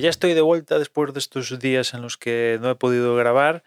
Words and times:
ya 0.00 0.10
estoy 0.10 0.34
de 0.34 0.40
vuelta 0.40 0.78
después 0.78 1.12
de 1.12 1.18
estos 1.20 1.58
días 1.58 1.94
en 1.94 2.02
los 2.02 2.16
que 2.16 2.58
no 2.60 2.70
he 2.70 2.74
podido 2.74 3.16
grabar. 3.16 3.62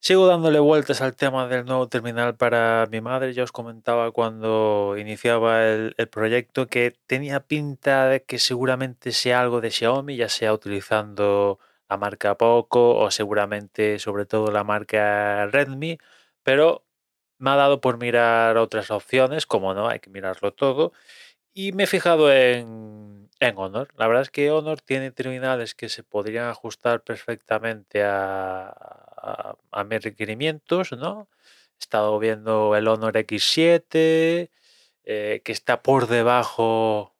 Sigo 0.00 0.26
dándole 0.26 0.60
vueltas 0.60 1.00
al 1.00 1.16
tema 1.16 1.48
del 1.48 1.64
nuevo 1.64 1.88
terminal 1.88 2.36
para 2.36 2.86
mi 2.90 3.00
madre. 3.00 3.32
Ya 3.34 3.42
os 3.42 3.52
comentaba 3.52 4.12
cuando 4.12 4.94
iniciaba 4.98 5.64
el, 5.66 5.94
proyecto 6.10 6.68
que 6.68 6.94
tenía 7.06 7.40
pinta 7.40 8.08
de 8.08 8.22
que 8.22 8.38
seguramente 8.38 9.12
sea 9.12 9.40
algo 9.40 9.60
de 9.60 9.70
Xiaomi, 9.70 10.16
ya 10.16 10.28
sea 10.28 10.52
utilizando 10.52 11.58
la 11.88 11.96
marca 11.96 12.36
Poco 12.36 12.96
o 12.96 13.10
seguramente 13.10 13.98
sobre 13.98 14.26
todo 14.26 14.50
la 14.52 14.64
marca 14.64 15.46
Redmi, 15.46 15.98
pero 16.42 16.84
me 17.38 17.50
ha 17.50 17.56
dado 17.56 17.80
por 17.80 17.98
mirar 17.98 18.56
otras 18.58 18.90
opciones, 18.90 19.46
como 19.46 19.74
no, 19.74 19.88
hay 19.88 20.00
que 20.00 20.10
mirarlo 20.10 20.52
todo. 20.52 20.92
Y 21.52 21.72
me 21.72 21.84
he 21.84 21.86
fijado 21.86 22.32
en, 22.32 23.15
Honor. 23.40 23.88
La 23.96 24.06
verdad 24.06 24.22
es 24.22 24.30
que 24.30 24.50
Honor 24.50 24.80
tiene 24.80 25.10
terminales 25.10 25.74
que 25.74 25.88
se 25.88 26.02
podrían 26.02 26.48
ajustar 26.48 27.02
perfectamente 27.02 28.02
a, 28.04 29.56
mis 29.88 30.02
requerimientos, 30.02 30.92
¿no? 30.92 31.28
He 31.78 31.80
estado 31.80 32.18
viendo 32.18 32.74
el 32.76 32.88
Honor 32.88 33.14
X7, 33.16 34.50
eh, 35.04 35.42
que 35.44 35.52
está 35.52 35.82
por 35.82 36.06
debajo, 36.08 37.14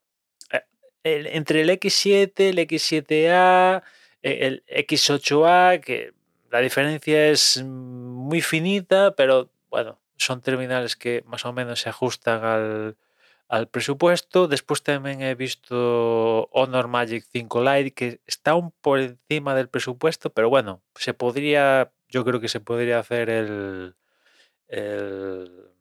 eh, 0.51 0.65
entre 1.05 1.61
el 1.63 1.71
X7, 1.71 2.49
el 2.51 2.59
X7A, 2.59 3.83
e, 4.23 4.47
el 4.47 4.65
X8A, 4.67 5.81
que 5.81 6.15
la 6.51 6.61
diferencia 6.61 7.29
es 7.29 7.63
muy 7.63 8.41
finita, 8.41 9.15
pero 9.15 9.51
bueno, 9.69 10.01
son 10.17 10.41
terminales 10.41 10.97
que 10.97 11.23
más 11.27 11.45
o 11.45 11.53
menos 11.53 11.81
se 11.81 11.91
ajustan 11.91 12.45
al, 12.45 12.97
al 13.49 13.69
presupuesto. 13.69 14.49
Después 14.49 14.83
también 14.83 15.23
he 15.23 15.35
visto 15.35 16.49
Honor 16.53 16.89
Magic 16.89 17.25
5 17.31 17.63
Lite, 17.63 17.93
que 17.93 18.21
está 18.27 18.55
un 18.55 18.73
por 18.73 19.01
encima 19.01 19.55
del 19.55 19.69
presupuesto, 19.69 20.31
pero 20.31 20.49
bueno, 20.49 20.83
se 20.95 21.15
podría, 21.15 21.93
yo 22.09 22.25
creo 22.25 22.41
que 22.41 22.49
se 22.49 22.61
podría 22.61 22.99
hacer 22.99 23.31
el, 23.31 23.97
el, 24.69 25.73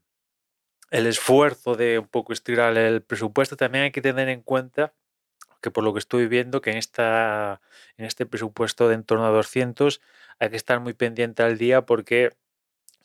esfuerzo 0.92 1.76
de 1.76 2.00
un 2.00 2.08
poco 2.08 2.34
estirar 2.34 2.78
el 2.78 3.02
presupuesto. 3.02 3.58
También 3.58 3.86
hay 3.86 3.92
que 3.92 4.02
tener 4.02 4.30
en 4.30 4.42
cuenta 4.42 4.94
que 5.62 5.72
por 5.72 5.84
lo 5.84 5.94
que 5.94 6.00
estoy 6.00 6.28
viendo, 6.28 6.62
que 6.62 6.72
en, 6.72 6.78
esta, 6.78 7.62
en 7.98 8.06
este 8.06 8.26
presupuesto 8.26 8.88
de 8.88 8.96
en 8.96 9.04
torno 9.04 9.26
a 9.26 9.30
200 9.30 10.02
hay 10.40 10.50
que 10.50 10.58
estar 10.58 10.80
muy 10.80 10.94
pendiente 10.94 11.44
al 11.44 11.58
día 11.58 11.86
porque 11.86 12.36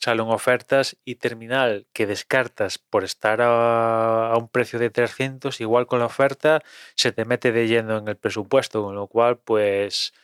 salen 0.01 0.27
ofertas 0.29 0.97
y 1.05 1.17
terminal 1.17 1.87
que 1.93 2.07
descartas 2.07 2.79
por 2.79 3.05
estar 3.05 3.41
a, 3.43 4.35
un 4.39 4.49
precio 4.49 4.79
de 4.79 4.91
300, 4.91 5.61
igual 5.61 5.87
con 5.87 6.01
la 6.01 6.07
oferta 6.07 6.63
se 6.95 7.13
te 7.13 7.25
mete 7.27 7.53
de 7.53 7.69
lleno 7.69 7.99
en 7.99 8.09
el 8.09 8.17
presupuesto, 8.17 8.83
con 8.83 8.95
lo 8.95 9.07
cual 9.07 9.39
pues 9.39 10.15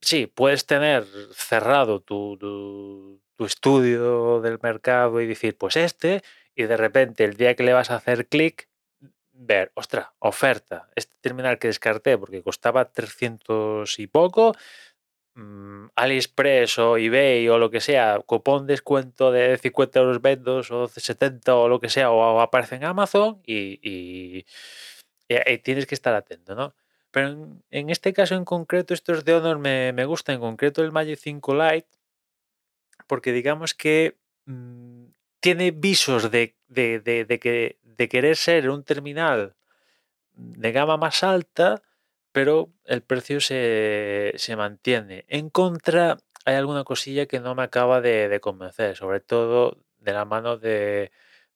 sí, 0.00 0.26
puedes 0.26 0.66
tener 0.66 1.06
cerrado 1.32 2.00
tu, 2.00 2.36
tu, 2.38 3.44
estudio 3.44 4.40
del 4.40 4.58
mercado 4.62 5.20
y 5.20 5.26
decir 5.26 5.56
pues 5.56 5.76
este 5.76 6.22
y 6.54 6.64
de 6.64 6.76
repente 6.76 7.24
el 7.24 7.36
día 7.36 7.54
que 7.54 7.62
le 7.62 7.72
vas 7.72 7.90
a 7.90 7.96
hacer 7.96 8.28
clic 8.28 8.68
ver, 9.32 9.72
ostra, 9.74 10.14
oferta, 10.18 10.88
este 10.96 11.14
terminal 11.20 11.58
que 11.58 11.68
descarté 11.68 12.16
porque 12.16 12.42
costaba 12.42 12.86
300 12.86 13.98
y 13.98 14.06
poco, 14.06 14.54
Mm, 15.36 15.88
AliExpress 15.96 16.78
o 16.78 16.96
eBay 16.96 17.46
o 17.50 17.58
lo 17.58 17.70
que 17.70 17.82
sea, 17.82 18.20
cupón 18.24 18.66
descuento 18.66 19.30
de 19.30 19.58
50 19.58 20.00
euros 20.00 20.22
vendos 20.22 20.70
o 20.70 20.88
70 20.88 21.54
o 21.54 21.68
lo 21.68 21.78
que 21.78 21.90
sea, 21.90 22.10
o 22.10 22.40
aparece 22.40 22.76
en 22.76 22.84
Amazon 22.84 23.42
y, 23.44 24.46
tienes 25.62 25.86
que 25.86 25.94
estar 25.94 26.14
atento, 26.14 26.54
¿no? 26.54 26.74
Pero 27.10 27.60
en, 27.70 27.90
este 27.90 28.14
caso 28.14 28.34
en 28.34 28.46
concreto, 28.46 28.94
estos 28.94 29.26
de 29.26 29.34
Honor 29.34 29.58
me, 29.58 29.92
me 29.92 30.06
gusta, 30.06 30.32
en 30.32 30.40
concreto 30.40 30.82
el 30.82 30.92
Magic 30.92 31.18
5 31.18 31.54
Lite, 31.54 31.88
porque 33.06 33.32
digamos 33.32 33.74
que 33.74 34.16
mm, 34.46 35.04
tiene 35.40 35.70
visos 35.70 36.30
de, 36.30 36.56
que, 36.74 37.78
de 37.82 38.08
querer 38.08 38.36
ser 38.36 38.70
un 38.70 38.84
terminal 38.84 39.54
de 40.32 40.72
gama 40.72 40.96
más 40.96 41.22
alta, 41.22 41.82
pero 42.36 42.70
el 42.84 43.00
precio 43.00 43.40
se, 43.40 44.34
mantiene. 44.58 45.24
En 45.26 45.48
contra, 45.48 46.18
hay 46.44 46.56
alguna 46.56 46.84
cosilla 46.84 47.24
que 47.24 47.40
no 47.40 47.54
me 47.54 47.62
acaba 47.62 48.02
de, 48.02 48.40
convencer, 48.42 48.94
sobre 48.94 49.20
todo 49.20 49.78
de 50.00 50.12
la 50.12 50.26
mano 50.26 50.58
de, 50.58 51.12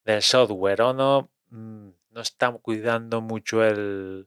del 0.07 0.23
software. 0.23 0.81
O 0.81 0.95
no, 0.95 1.31
mm, 1.51 1.91
no 2.13 2.21
está 2.23 2.51
cuidando 2.53 3.21
mucho 3.21 3.63
el, 3.63 4.27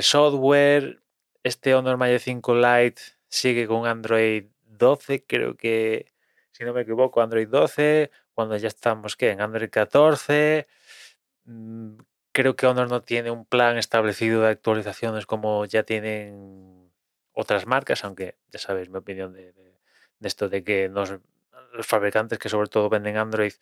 software. 0.00 1.02
Este 1.42 1.74
Honor 1.74 1.96
Maya 1.96 2.20
5 2.20 2.54
Lite 2.54 3.02
sigue 3.26 3.66
con 3.66 3.84
Android 3.84 4.44
12, 4.66 5.24
creo 5.26 5.56
que, 5.56 6.12
si 6.52 6.62
no 6.62 6.74
me 6.74 6.82
equivoco, 6.82 7.22
Android 7.22 7.48
12, 7.48 8.12
cuando 8.34 8.56
ya 8.56 8.68
estamos 8.68 9.16
¿qué? 9.16 9.30
en 9.30 9.40
Android 9.40 9.68
14 9.68 10.68
creo 12.38 12.54
que 12.54 12.68
Honor 12.68 12.88
no 12.88 13.02
tiene 13.02 13.32
un 13.32 13.44
plan 13.44 13.78
establecido 13.78 14.42
de 14.42 14.50
actualizaciones 14.50 15.26
como 15.26 15.64
ya 15.64 15.82
tienen 15.82 16.88
otras 17.32 17.66
marcas, 17.66 18.04
aunque 18.04 18.36
ya 18.52 18.60
sabéis 18.60 18.90
mi 18.90 18.98
opinión 18.98 19.32
de, 19.32 19.52
esto 20.20 20.48
de 20.48 20.62
que 20.62 20.88
los 20.88 21.18
fabricantes 21.82 22.38
que 22.38 22.48
sobre 22.48 22.68
todo 22.68 22.88
venden 22.88 23.16
Android 23.16 23.54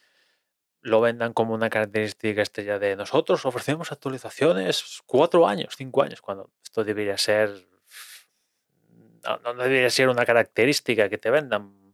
lo 0.82 1.00
vendan 1.00 1.32
como 1.32 1.54
una 1.54 1.70
característica 1.70 2.42
estrella 2.42 2.78
de 2.78 2.96
nosotros. 2.96 3.46
Ofrecemos 3.46 3.92
actualizaciones 3.92 5.00
cuatro 5.06 5.48
años, 5.48 5.72
cinco 5.74 6.02
años, 6.02 6.20
cuando 6.20 6.50
esto 6.62 6.84
debería 6.84 7.16
ser 7.16 7.66
no 9.42 9.54
debería 9.54 9.88
ser 9.88 10.10
una 10.10 10.26
característica 10.26 11.08
que 11.08 11.16
te 11.16 11.30
vendan 11.30 11.85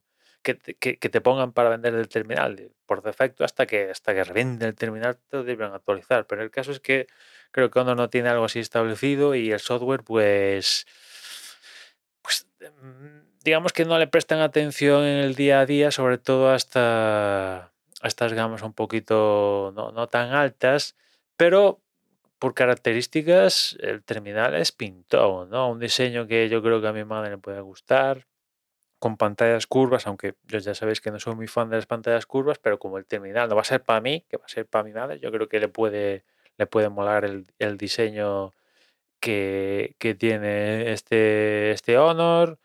que 0.42 0.54
te, 0.54 1.20
pongan 1.20 1.52
para 1.52 1.70
vender 1.70 1.94
el 1.94 2.08
terminal 2.08 2.72
por 2.86 3.02
defecto 3.02 3.44
hasta 3.44 3.66
que 3.66 3.90
hasta 3.90 4.14
que 4.14 4.24
revende 4.24 4.66
el 4.66 4.74
terminal 4.74 5.16
te 5.16 5.36
lo 5.36 5.44
deben 5.44 5.72
actualizar. 5.72 6.26
Pero 6.26 6.42
el 6.42 6.50
caso 6.50 6.72
es 6.72 6.80
que 6.80 7.06
creo 7.52 7.70
que 7.70 7.78
Honor 7.78 7.96
no 7.96 8.10
tiene 8.10 8.28
algo 8.28 8.44
así 8.44 8.58
establecido 8.58 9.34
y 9.34 9.52
el 9.52 9.60
software, 9.60 10.02
pues, 10.02 10.86
pues 12.22 12.46
em, 12.60 13.24
digamos 13.44 13.72
que 13.72 13.84
no 13.84 13.98
le 13.98 14.08
prestan 14.08 14.40
atención 14.40 15.04
en 15.04 15.18
el 15.18 15.34
día 15.36 15.60
a 15.60 15.66
día, 15.66 15.90
sobre 15.92 16.18
todo 16.18 16.50
hasta 16.50 17.72
estas 18.02 18.32
gamas 18.32 18.62
un 18.62 18.72
poquito 18.74 19.72
no, 19.76 19.92
no 19.92 20.08
tan 20.08 20.32
altas, 20.32 20.96
pero 21.36 21.80
por 22.38 22.54
características 22.54 23.76
el 23.80 24.02
terminal 24.02 24.54
es 24.56 24.72
pintón, 24.72 25.50
¿no? 25.50 25.70
Un 25.70 25.78
diseño 25.80 26.26
que 26.26 26.48
yo 26.48 26.62
creo 26.62 26.80
que 26.80 26.88
a 26.88 26.92
mi 26.92 27.04
madre 27.04 27.30
le 27.30 27.38
puede 27.38 27.60
gustar 27.60 28.26
con 29.02 29.16
pantallas 29.16 29.66
curvas, 29.66 30.06
aunque 30.06 30.36
ya 30.46 30.76
sabéis 30.76 31.00
que 31.00 31.10
no 31.10 31.18
soy 31.18 31.34
muy 31.34 31.48
fan 31.48 31.68
de 31.68 31.74
las 31.74 31.86
pantallas 31.86 32.24
curvas, 32.24 32.60
pero 32.60 32.78
como 32.78 32.98
el 32.98 33.04
terminal 33.04 33.48
no 33.48 33.56
va 33.56 33.62
a 33.62 33.64
ser 33.64 33.82
para 33.82 34.00
mí, 34.00 34.24
que 34.28 34.36
va 34.36 34.44
a 34.44 34.48
ser 34.48 34.66
para 34.66 34.84
mi 34.84 34.92
madre, 34.92 35.18
yo 35.18 35.32
creo 35.32 35.48
que 35.48 35.58
le 35.58 35.66
puede, 35.66 36.24
le 36.56 36.68
puede 36.68 36.88
molar 36.88 37.24
el, 37.24 37.78
diseño 37.78 38.52
que, 39.18 39.96
tiene 40.20 40.92
este, 40.92 41.72
este 41.72 41.98
Honor. 41.98 42.60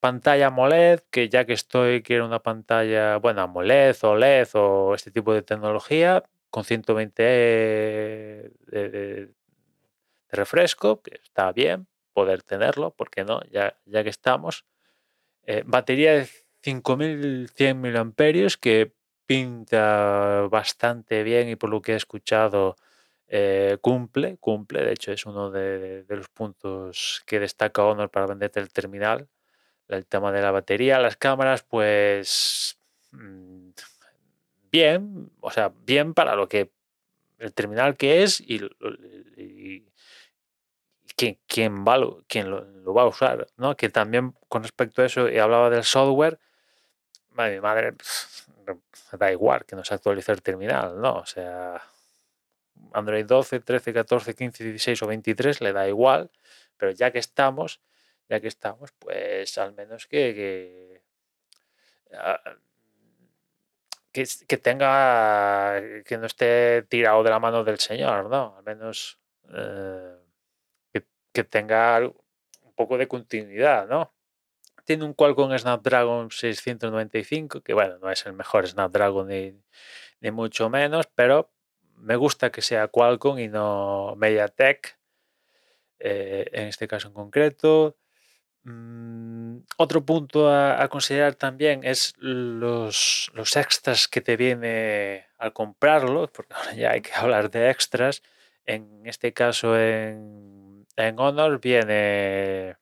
Pantalla 0.00 0.48
AMOLED, 0.48 1.02
que 1.12 1.28
ya 1.28 1.44
que 1.44 1.52
estoy, 1.52 2.02
quiero 2.02 2.26
una 2.26 2.40
pantalla, 2.40 3.18
bueno, 3.18 3.42
AMOLED 3.42 3.96
o 4.02 4.16
LED 4.16 4.48
o 4.54 4.94
este 4.96 5.12
tipo 5.12 5.32
de 5.32 5.42
tecnología, 5.42 6.24
con 6.50 6.64
120 6.64 7.22
de, 7.22 8.50
de, 8.66 9.30
refresco, 10.30 11.02
que 11.02 11.20
está 11.22 11.52
bien 11.52 11.86
poder 12.12 12.42
tenerlo, 12.42 12.90
porque 12.96 13.24
no? 13.24 13.42
Ya, 13.52 13.76
ya 13.86 14.02
que 14.02 14.10
estamos. 14.10 14.64
Eh, 15.50 15.62
batería 15.64 16.12
de 16.12 16.28
5100 16.60 17.80
mAh 17.80 18.58
que 18.60 18.92
pinta 19.24 20.46
bastante 20.50 21.22
bien 21.22 21.48
y 21.48 21.56
por 21.56 21.70
lo 21.70 21.80
que 21.80 21.94
he 21.94 21.96
escuchado 21.96 22.76
eh, 23.28 23.78
cumple, 23.80 24.36
cumple. 24.36 24.84
De 24.84 24.92
hecho, 24.92 25.10
es 25.10 25.24
uno 25.24 25.50
de, 25.50 26.04
los 26.06 26.28
puntos 26.28 27.22
que 27.24 27.40
destaca 27.40 27.82
Honor 27.82 28.10
para 28.10 28.26
venderte 28.26 28.60
el 28.60 28.70
terminal. 28.70 29.30
El 29.88 30.04
tema 30.04 30.32
de 30.32 30.42
la 30.42 30.50
batería, 30.50 30.98
las 30.98 31.16
cámaras, 31.16 31.62
pues 31.62 32.78
mm, 33.12 33.70
bien, 34.70 35.30
o 35.40 35.50
sea, 35.50 35.72
bien 35.86 36.12
para 36.12 36.36
lo 36.36 36.46
que 36.46 36.72
el 37.38 37.54
terminal 37.54 37.96
que 37.96 38.22
es 38.22 38.42
y, 38.42 38.60
quién, 41.18 41.84
va, 41.84 41.98
quién 42.28 42.50
lo, 42.50 42.94
va 42.94 43.02
a 43.02 43.06
usar, 43.06 43.48
¿no? 43.56 43.76
Que 43.76 43.88
también 43.88 44.34
con 44.48 44.62
respecto 44.62 45.02
a 45.02 45.06
eso, 45.06 45.28
y 45.28 45.38
hablaba 45.38 45.70
del 45.70 45.84
software, 45.84 46.38
mi 47.30 47.60
madre 47.60 47.94
da 49.12 49.32
igual 49.32 49.64
que 49.64 49.76
no 49.76 49.84
se 49.84 49.94
actualice 49.94 50.32
el 50.32 50.42
terminal, 50.42 51.00
¿no? 51.00 51.16
O 51.18 51.26
sea, 51.26 51.82
Android 52.92 53.24
12, 53.26 53.60
13, 53.60 53.92
14, 53.92 54.34
15, 54.34 54.64
16 54.64 55.02
o 55.02 55.06
23 55.06 55.60
le 55.60 55.72
da 55.72 55.88
igual, 55.88 56.30
pero 56.76 56.92
ya 56.92 57.10
que 57.10 57.18
estamos, 57.18 57.80
ya 58.28 58.40
que 58.40 58.48
estamos, 58.48 58.92
pues 58.98 59.56
al 59.58 59.74
menos 59.74 60.06
que, 60.06 61.02
que, 64.12 64.26
que, 64.46 64.56
tenga, 64.58 65.80
que 66.04 66.18
no 66.18 66.26
esté 66.26 66.82
tirado 66.82 67.22
de 67.22 67.30
la 67.30 67.38
mano 67.40 67.64
del 67.64 67.78
Señor, 67.78 68.28
¿no? 68.28 68.56
Al 68.58 68.64
menos... 68.64 69.18
Eh, 69.52 70.17
que 71.38 71.44
tenga 71.44 72.00
poco 72.74 72.98
de 72.98 73.06
continuidad, 73.06 73.86
¿no? 73.86 74.12
Tiene 74.84 75.04
un 75.04 75.14
Qualcomm 75.14 75.56
Snapdragon 75.56 76.32
695, 76.32 77.60
que 77.60 77.74
bueno, 77.74 77.98
no 77.98 78.10
es 78.10 78.26
el 78.26 78.32
mejor 78.32 78.66
Snapdragon 78.66 79.28
ni, 79.28 79.54
ni 80.20 80.30
mucho 80.32 80.68
menos, 80.68 81.06
pero 81.14 81.52
me 81.94 82.16
gusta 82.16 82.50
que 82.50 82.60
sea 82.60 82.88
Qualcomm 82.88 83.38
y 83.38 83.46
no 83.46 84.16
MediaTek, 84.16 84.98
eh, 86.00 86.46
en 86.52 86.66
este 86.66 86.88
caso 86.88 87.06
en 87.06 87.14
concreto. 87.14 87.96
Mm, 88.64 89.58
otro 89.76 90.04
punto 90.04 90.52
a, 90.52 90.88
considerar 90.88 91.36
también 91.36 91.84
es 91.84 92.14
los, 92.18 93.30
los, 93.32 93.56
extras 93.56 94.08
que 94.08 94.20
te 94.20 94.36
viene 94.36 95.26
al 95.38 95.52
comprarlo, 95.52 96.32
porque 96.32 96.54
ahora 96.54 96.74
ya 96.74 96.90
hay 96.90 97.00
que 97.00 97.12
hablar 97.14 97.48
de 97.52 97.70
extras. 97.70 98.24
En 98.66 99.06
este 99.06 99.32
caso 99.32 99.78
en, 99.78 100.57
en 101.06 101.18
Honor 101.18 101.60
viene, 101.60 102.76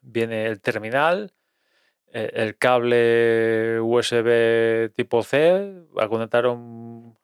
viene 0.00 0.46
el 0.46 0.60
terminal, 0.60 1.34
eh, 2.12 2.30
el 2.34 2.56
cable 2.58 3.80
USB 3.80 4.90
tipo 4.94 5.22
C, 5.22 5.74
a 5.98 6.08
conectar 6.08 6.46
a 6.46 6.50
un, 6.50 7.16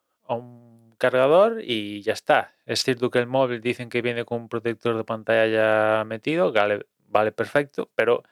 cargador 0.99 1.61
y 1.63 2.03
ya 2.03 2.13
está. 2.15 2.55
Es 2.67 2.83
cierto 2.85 3.11
que 3.11 3.19
el 3.19 3.27
móvil 3.27 3.61
dicen 3.61 3.91
que 3.91 4.01
viene 4.01 4.25
con 4.25 4.43
un 4.43 4.49
protector 4.49 4.97
de 4.97 5.05
pantalla 5.05 5.47
ya 5.47 6.05
metido, 6.05 6.53
vale, 6.53 6.87
vale 7.09 7.33
perfecto, 7.33 7.91
pero 7.95 8.23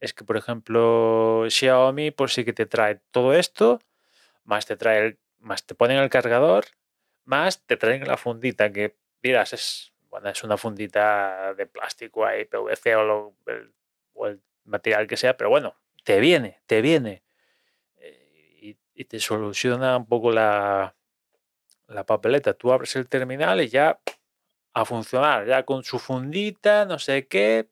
es 0.00 0.12
que, 0.12 0.24
por 0.24 0.36
ejemplo, 0.36 1.46
Xiaomi, 1.48 2.10
pues 2.10 2.34
sí 2.34 2.44
que 2.44 2.52
te 2.52 2.66
trae 2.66 3.00
todo 3.10 3.32
esto, 3.34 3.80
más 4.44 4.66
te 4.66 4.76
trae 4.76 5.18
más 5.40 5.64
te 5.66 5.74
ponen 5.74 5.98
el 5.98 6.10
cargador, 6.10 6.66
más 7.24 7.62
te 7.66 7.76
traen 7.76 8.06
la 8.06 8.16
fundita, 8.16 8.70
que 8.72 8.96
dirás, 9.22 9.52
es, 9.52 9.92
bueno, 10.10 10.28
es 10.28 10.42
una 10.44 10.56
fundita 10.56 11.54
de 11.54 11.66
plástico 11.66 12.26
ahí, 12.26 12.44
PVC 12.44 12.96
o, 12.96 13.34
o 14.14 14.26
el 14.26 14.40
material 14.64 15.06
que 15.06 15.16
sea, 15.16 15.36
pero 15.36 15.50
bueno, 15.50 15.76
te 16.04 16.20
viene, 16.20 16.60
te 16.66 16.82
viene. 16.82 17.22
Eh, 17.96 18.76
y, 18.94 19.04
te 19.04 19.18
soluciona 19.18 19.96
un 19.96 20.06
poco 20.06 20.30
la, 20.30 20.94
la 21.88 22.04
papeleta. 22.04 22.54
Tú 22.54 22.72
abres 22.72 22.94
el 22.96 23.08
terminal 23.08 23.60
y 23.62 23.68
ya 23.68 23.98
a 24.72 24.84
funcionar, 24.84 25.46
ya 25.46 25.64
con 25.64 25.82
su 25.84 25.98
fundita, 25.98 26.84
no 26.84 26.98
sé 26.98 27.26
qué, 27.26 27.70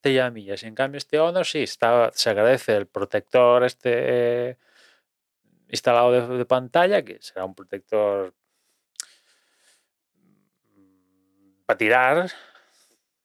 te 0.00 0.12
llamillas. 0.12 0.62
En 0.64 0.74
cambio, 0.74 0.98
este 0.98 1.18
Honor 1.18 1.46
sí, 1.46 1.62
está, 1.62 2.10
se 2.14 2.30
agradece 2.30 2.76
el 2.76 2.86
protector 2.86 3.64
este 3.64 4.58
instalado 5.68 6.36
de, 6.36 6.44
pantalla, 6.44 7.02
que 7.02 7.20
será 7.22 7.44
un 7.44 7.54
protector 7.54 8.34
mm, 10.76 11.53
para 11.66 11.78
tirar, 11.78 12.30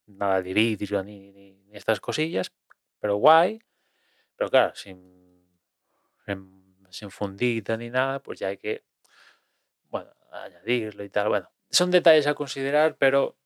nada 0.08 0.42
de 0.42 0.54
vidrio 0.54 1.04
ni, 1.04 1.32
ni, 1.32 1.58
estas 1.72 2.00
cosillas, 2.00 2.52
pero 3.00 3.18
guay. 3.18 3.62
Pero 4.36 4.50
claro, 4.50 4.76
sin, 4.76 5.44
sin 6.90 7.12
fundita 7.12 7.78
ni 7.78 7.90
nada, 7.90 8.22
pues 8.22 8.40
ya 8.40 8.48
hay 8.48 8.58
que, 8.58 8.84
bueno, 9.90 10.12
añadirlo 10.32 11.04
y 11.04 11.10
tal. 11.10 11.30
Bueno, 11.30 11.52
son 11.70 11.92
detalles 11.92 12.28
a 12.28 12.34
considerar, 12.34 12.98
pero 12.98 13.38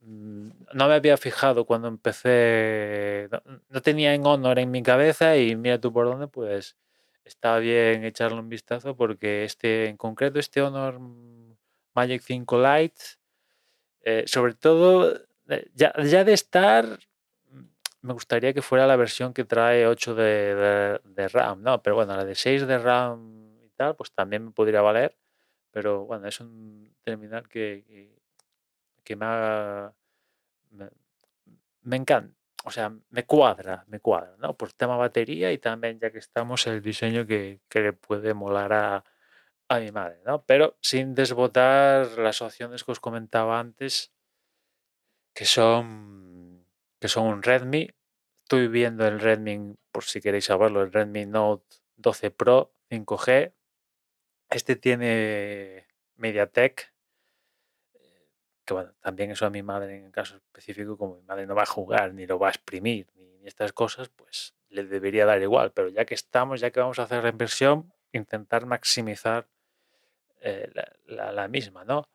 mm, 0.00 0.50
no 0.74 0.88
me 0.88 0.94
había 0.94 1.16
fijado 1.16 1.66
cuando 1.66 1.88
empecé, 1.88 3.28
no, 3.68 3.82
tenía 3.82 4.14
en 4.14 4.26
Honor 4.26 4.58
en 4.58 4.70
mi 4.70 4.82
cabeza 4.82 5.36
y 5.36 5.56
mira 5.56 5.80
tú 5.80 5.92
por 5.92 6.06
dónde, 6.06 6.28
pues 6.28 6.76
está 7.24 7.58
bien 7.58 8.04
echarle 8.04 8.38
un 8.40 8.48
vistazo 8.48 8.96
porque 8.96 9.44
este, 9.44 9.88
en 9.88 9.96
concreto, 9.96 10.38
este 10.38 10.62
Honor 10.62 10.98
Magic 11.94 12.22
5 12.22 12.58
Lite, 12.58 13.19
eh, 14.02 14.24
sobre 14.26 14.54
todo, 14.54 15.16
eh, 15.48 15.70
ya, 15.74 15.92
ya 16.02 16.24
de 16.24 16.32
estar 16.32 16.98
me 18.02 18.12
gustaría 18.12 18.52
que 18.52 18.62
fuera 18.62 18.86
la 18.86 18.96
versión 18.96 19.32
que 19.32 19.44
trae 19.44 19.86
8 19.86 20.14
de, 20.14 21.28
RAM, 21.32 21.62
¿no? 21.62 21.82
Pero 21.82 21.96
bueno, 21.96 22.16
la 22.16 22.24
de 22.24 22.34
6 22.34 22.66
de 22.66 22.78
RAM 22.78 23.58
y 23.62 23.68
tal, 23.70 23.94
pues 23.96 24.12
también 24.12 24.46
me 24.46 24.50
podría 24.52 24.80
valer. 24.80 25.16
Pero 25.70 26.06
bueno, 26.06 26.26
es 26.26 26.40
un 26.40 26.94
terminal 27.02 27.48
que, 27.48 28.16
que, 29.04 29.16
me, 29.16 29.26
me, 31.82 31.96
encanta. 31.96 32.34
O 32.64 32.70
sea, 32.70 32.92
me 33.10 33.24
cuadra, 33.24 33.84
me 33.88 34.00
cuadra, 34.00 34.34
¿no? 34.38 34.54
Por 34.54 34.72
tema 34.72 34.96
batería 34.96 35.52
y 35.52 35.58
también, 35.58 35.98
ya 36.00 36.10
que 36.10 36.18
estamos, 36.18 36.66
el 36.66 36.82
diseño 36.82 37.26
que, 37.26 37.60
que 37.68 37.80
le 37.80 37.92
puede 37.92 38.34
molar 38.34 38.72
a, 38.72 39.04
a 39.70 39.78
mi 39.78 39.92
madre, 39.92 40.20
¿no? 40.26 40.42
Pero 40.44 40.76
sin 40.82 41.14
desbotar 41.14 42.18
las 42.18 42.42
opciones 42.42 42.82
que 42.82 42.90
os 42.90 42.98
comentaba 42.98 43.60
antes, 43.60 44.12
que 45.32 45.44
son 45.44 46.66
que 46.98 47.08
son 47.08 47.26
un 47.26 47.42
Redmi. 47.42 47.88
Estoy 48.42 48.66
viendo 48.66 49.06
el 49.06 49.20
Redmi, 49.20 49.76
por 49.92 50.04
si 50.04 50.20
queréis 50.20 50.46
saberlo, 50.46 50.82
el 50.82 50.92
Redmi 50.92 51.24
Note 51.24 51.76
12 51.96 52.32
Pro 52.32 52.74
5G. 52.90 53.52
Este 54.50 54.74
tiene 54.74 55.86
MediaTek, 56.16 56.92
eh, 57.94 58.28
que 58.64 58.74
bueno, 58.74 58.92
también 59.00 59.30
eso 59.30 59.46
a 59.46 59.50
mi 59.50 59.62
madre 59.62 59.98
en 59.98 60.06
el 60.06 60.12
caso 60.12 60.36
específico, 60.36 60.98
como 60.98 61.14
mi 61.14 61.22
madre 61.22 61.46
no 61.46 61.54
va 61.54 61.62
a 61.62 61.66
jugar, 61.66 62.12
ni 62.12 62.26
lo 62.26 62.40
va 62.40 62.48
a 62.48 62.50
exprimir, 62.50 63.06
ni, 63.14 63.46
estas 63.46 63.72
cosas, 63.72 64.08
pues 64.08 64.54
le 64.68 64.84
debería 64.84 65.24
dar 65.26 65.40
igual. 65.40 65.70
Pero 65.72 65.88
ya 65.88 66.04
que 66.04 66.14
estamos, 66.14 66.60
ya 66.60 66.72
que 66.72 66.80
vamos 66.80 66.98
a 66.98 67.04
hacer 67.04 67.22
la 67.22 67.30
inversión, 67.30 67.92
intentar 68.12 68.66
maximizar 68.66 69.48
eh, 70.40 70.70
la 71.06 71.48
misma, 71.48 71.84
¿no? 71.84 72.08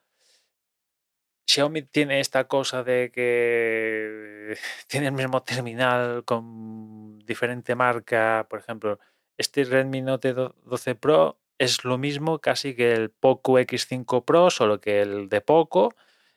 Xiaomi 1.47 1.83
tiene 1.83 2.19
esta 2.19 2.47
cosa 2.47 2.83
de 2.83 3.11
que 3.11 4.57
tiene 4.87 5.07
el 5.07 5.13
mismo 5.13 5.43
terminal 5.43 6.23
con 6.25 7.19
diferente 7.19 7.75
marca. 7.75 8.47
Por 8.49 8.59
ejemplo, 8.59 8.99
este 9.37 9.63
Redmi 9.63 10.01
Note 10.01 10.33
12 10.33 10.95
Pro 10.95 11.39
es 11.57 11.85
lo 11.85 11.97
mismo 11.97 12.39
casi 12.39 12.75
que 12.75 12.93
el 12.93 13.11
Poco 13.11 13.59
X5 13.59 14.25
Pro, 14.25 14.49
solo 14.49 14.81
que 14.81 15.01
el 15.01 15.29
de 15.29 15.41
Poco, 15.41 15.93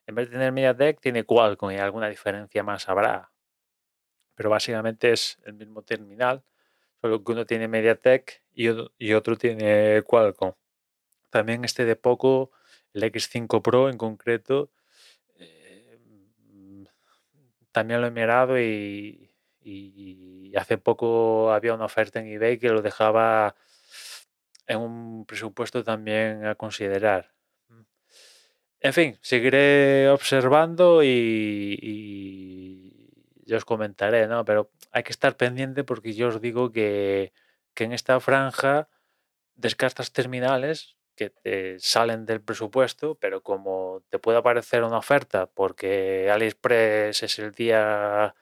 en 0.06 0.14
vez 0.14 0.28
de 0.28 0.34
tener 0.34 0.52
MediaTek, 0.52 1.00
tiene 1.00 1.24
Qualcomm 1.24 1.72
y 1.72 1.78
alguna 1.78 2.08
diferencia 2.08 2.62
más 2.62 2.88
habrá. 2.88 3.32
Pero 4.36 4.50
básicamente 4.50 5.12
es 5.12 5.38
el 5.44 5.54
mismo 5.54 5.82
terminal, 5.82 6.44
solo 7.00 7.24
que 7.24 7.32
uno 7.32 7.46
tiene 7.46 7.66
MediaTek 7.68 8.44
y 8.52 8.68
otro, 8.68 8.92
y 8.98 9.12
otro 9.14 9.36
tiene 9.36 10.02
Qualcomm. 10.02 10.52
También 11.30 11.64
este 11.64 11.84
de 11.84 11.96
Poco, 11.96 12.50
el 12.92 13.02
X5 13.02 13.62
Pro 13.62 13.88
en 13.88 13.98
concreto, 13.98 14.70
también 17.78 18.00
lo 18.00 18.08
he 18.08 18.10
mirado 18.10 18.58
y, 18.60 19.24
hace 20.56 20.78
poco 20.78 21.52
había 21.52 21.74
una 21.74 21.84
oferta 21.84 22.18
en 22.18 22.26
eBay 22.26 22.58
que 22.58 22.70
lo 22.70 22.82
dejaba 22.82 23.54
en 24.66 24.78
un 24.78 25.26
presupuesto 25.26 25.84
también 25.84 26.44
a 26.44 26.56
considerar. 26.56 27.32
En 28.80 28.92
fin, 28.92 29.18
seguiré 29.20 30.08
observando 30.08 31.02
y, 31.04 32.24
yo 33.46 33.56
os 33.56 33.64
comentaré, 33.64 34.26
¿no? 34.26 34.44
Pero 34.44 34.72
hay 34.90 35.04
que 35.04 35.12
estar 35.12 35.36
pendiente 35.36 35.84
porque 35.84 36.14
yo 36.14 36.28
os 36.28 36.40
digo 36.40 36.72
que, 36.72 37.32
que 37.74 37.84
en 37.84 37.92
esta 37.92 38.18
franja 38.18 38.88
descartas 39.54 40.12
terminales 40.12 40.97
que 41.18 41.30
te 41.30 41.80
salen 41.80 42.24
del 42.26 42.40
presupuesto, 42.40 43.16
pero 43.16 43.42
como 43.42 44.02
te 44.08 44.20
puede 44.20 44.38
aparecer 44.38 44.84
una 44.84 44.98
oferta 44.98 45.46
porque 45.46 46.30
AliExpress 46.30 47.24
es 47.24 47.38
el 47.40 47.50
día, 47.50 48.36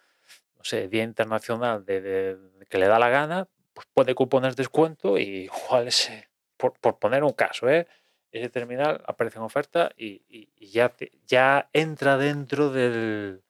no 0.59 0.65
sé, 0.65 0.87
Día 0.89 1.03
Internacional 1.03 1.87
de, 1.87 2.37
que 2.69 2.79
le 2.79 2.87
da 2.87 2.99
la 2.99 3.09
gana, 3.09 3.49
pues 3.73 3.87
puede 3.95 4.15
cupones 4.15 4.57
descuento 4.57 5.17
y 5.17 5.49
igual 5.51 5.89
ese, 5.89 6.29
por, 6.59 6.75
poner 6.99 7.25
un 7.25 7.33
caso, 7.33 7.69
¿eh? 7.71 7.89
ese 8.31 8.51
terminal 8.51 9.03
aparece 9.07 9.39
en 9.39 9.45
oferta 9.45 9.91
y, 9.97 10.51
ya, 10.61 10.95
ya 11.27 11.71
entra 11.73 12.19
dentro 12.19 12.71
del, 12.71 13.43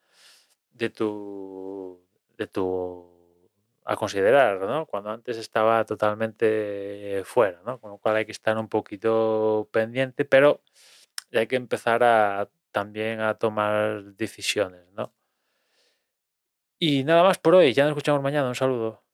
de 0.70 0.90
tu 0.90 2.00
de 2.38 2.46
tu 2.46 3.15
a 3.86 3.96
considerar, 3.96 4.60
¿no? 4.60 4.86
Cuando 4.86 5.10
antes 5.10 5.36
estaba 5.38 5.84
totalmente 5.84 7.22
fuera, 7.24 7.62
¿no? 7.64 7.80
Con 7.80 7.92
lo 7.92 7.98
cual 7.98 8.16
hay 8.16 8.26
que 8.26 8.32
estar 8.32 8.58
un 8.58 8.68
poquito 8.68 9.68
pendiente, 9.72 10.24
pero 10.24 10.62
hay 11.32 11.46
que 11.46 11.56
empezar 11.56 12.02
a 12.04 12.48
también 12.72 13.20
a 13.20 13.34
tomar 13.38 14.04
decisiones, 14.16 14.90
¿no? 14.92 15.14
Y 16.78 17.04
nada 17.04 17.22
más 17.22 17.38
por 17.38 17.54
hoy, 17.54 17.72
ya 17.72 17.84
nos 17.84 17.92
escuchamos 17.92 18.22
mañana, 18.22 18.48
un 18.48 18.54
saludo. 18.54 19.05